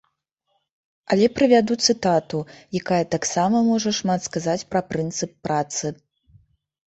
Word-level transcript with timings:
Але 1.15 1.27
прывяду 1.37 1.73
цытату, 1.87 2.39
якая 2.79 3.01
таксама 3.17 3.57
можа 3.71 3.93
шмат 3.99 4.21
сказаць 4.29 4.59
пра 4.73 4.81
прынцып 4.89 5.31
працы. 5.51 5.85